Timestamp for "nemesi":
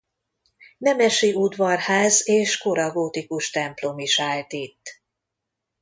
0.77-1.33